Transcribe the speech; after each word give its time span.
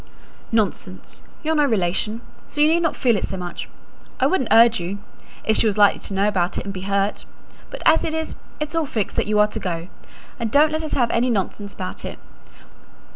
"Nonsense! 0.51 1.21
You're 1.43 1.53
no 1.53 1.65
relation, 1.65 2.21
so 2.47 2.59
you 2.59 2.67
need 2.67 2.79
not 2.81 2.95
feel 2.95 3.15
it 3.15 3.23
so 3.23 3.37
much. 3.37 3.69
I 4.19 4.25
wouldn't 4.25 4.49
urge 4.51 4.79
you, 4.79 4.97
if 5.43 5.57
she 5.57 5.67
was 5.67 5.77
likely 5.77 5.99
to 5.99 6.15
know 6.15 6.27
about 6.27 6.57
it 6.57 6.65
and 6.65 6.73
be 6.73 6.81
hurt; 6.81 7.23
but 7.69 7.83
as 7.85 8.03
it 8.03 8.15
is, 8.15 8.33
it's 8.59 8.73
all 8.73 8.87
fixed 8.87 9.15
that 9.17 9.27
you 9.27 9.37
are 9.37 9.45
to 9.49 9.59
go; 9.59 9.89
and 10.39 10.49
don't 10.49 10.71
let 10.71 10.83
us 10.83 10.93
have 10.93 11.11
any 11.11 11.29
nonsense 11.29 11.75
about 11.75 12.03
it. 12.03 12.17